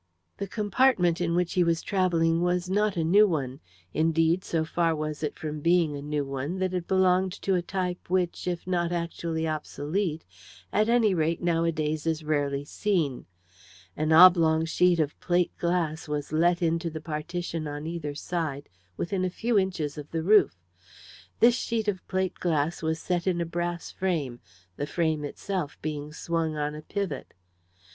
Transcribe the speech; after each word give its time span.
The 0.37 0.47
compartment 0.47 1.21
in 1.21 1.35
which 1.35 1.53
he 1.53 1.63
was 1.63 1.83
travelling 1.83 2.41
was 2.41 2.67
not 2.71 2.97
a 2.97 3.03
new 3.03 3.27
one; 3.27 3.59
indeed, 3.93 4.43
so 4.43 4.65
far 4.65 4.95
was 4.95 5.21
it 5.21 5.37
from 5.37 5.59
being 5.61 5.95
a 5.95 6.01
new 6.01 6.25
one, 6.25 6.57
that 6.57 6.73
it 6.73 6.87
belonged 6.87 7.33
to 7.43 7.53
a 7.53 7.61
type 7.61 8.09
which, 8.09 8.47
if 8.47 8.65
not 8.65 8.91
actually 8.91 9.47
obsolete, 9.47 10.25
at 10.73 10.89
any 10.89 11.13
rate 11.13 11.39
nowadays 11.43 12.07
is 12.07 12.23
rarely 12.23 12.65
seen. 12.65 13.27
An 13.95 14.11
oblong 14.11 14.65
sheet 14.65 14.99
of 14.99 15.19
plate 15.19 15.55
glass 15.59 16.07
was 16.07 16.31
let 16.33 16.63
into 16.63 16.89
the 16.89 16.99
partition 16.99 17.67
on 17.67 17.85
either 17.85 18.15
side, 18.15 18.69
within 18.97 19.23
a 19.23 19.29
few 19.29 19.59
inches 19.59 19.99
of 19.99 20.09
the 20.09 20.23
roof. 20.23 20.55
This 21.41 21.53
sheet 21.53 21.87
of 21.87 22.03
plate 22.07 22.33
glass 22.39 22.81
was 22.81 22.97
set 22.97 23.27
in 23.27 23.39
a 23.39 23.45
brass 23.45 23.91
frame, 23.91 24.39
the 24.77 24.87
frame 24.87 25.23
itself 25.23 25.77
being 25.83 26.11
swung 26.11 26.55
on 26.55 26.73
a 26.73 26.81
pivot. 26.81 27.35